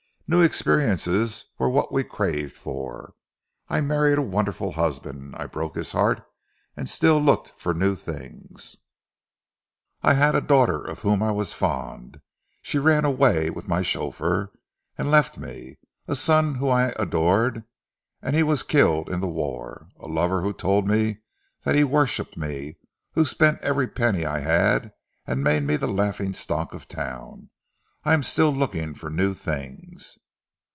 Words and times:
New 0.33 0.39
experiences 0.41 1.47
were 1.59 1.67
what 1.69 1.91
we 1.91 2.05
craved 2.05 2.55
for. 2.55 3.15
I 3.67 3.81
married 3.81 4.17
a 4.17 4.21
wonderful 4.21 4.71
husband. 4.71 5.35
I 5.37 5.45
broke 5.45 5.75
his 5.75 5.91
heart 5.91 6.23
and 6.73 6.87
still 6.87 7.19
looked 7.21 7.49
for 7.59 7.73
new 7.73 7.97
things. 7.97 8.77
I 10.01 10.13
had 10.13 10.33
a 10.33 10.39
daughter 10.39 10.81
of 10.81 10.99
whom 10.99 11.21
I 11.21 11.31
was 11.31 11.51
fond 11.51 12.21
she 12.61 12.77
ran 12.79 13.03
away 13.03 13.49
with 13.49 13.67
my 13.67 13.81
chauffeur 13.81 14.53
and 14.97 15.11
left 15.11 15.37
me; 15.37 15.79
a 16.07 16.15
son 16.15 16.55
whom 16.55 16.71
I 16.71 16.93
adored, 16.97 17.65
and 18.21 18.33
he 18.33 18.41
was 18.41 18.63
killed 18.63 19.09
in 19.09 19.19
the 19.19 19.27
war; 19.27 19.89
a 19.99 20.07
lover 20.07 20.43
who 20.43 20.53
told 20.53 20.87
me 20.87 21.17
that 21.65 21.75
he 21.75 21.83
worshipped 21.83 22.37
me, 22.37 22.77
who 23.15 23.25
spent 23.25 23.59
every 23.59 23.85
penny 23.89 24.25
I 24.25 24.39
had 24.39 24.93
and 25.27 25.43
made 25.43 25.63
me 25.63 25.75
the 25.75 25.87
laughing 25.87 26.31
stock 26.33 26.73
of 26.73 26.87
town. 26.87 27.49
I 28.03 28.15
am 28.15 28.23
still 28.23 28.49
looking 28.51 28.95
for 28.95 29.11
new 29.11 29.35
things." 29.35 30.17